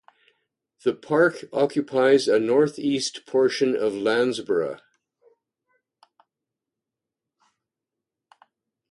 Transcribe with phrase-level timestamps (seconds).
[0.83, 4.81] The park occupies a north east portion of Landsborough.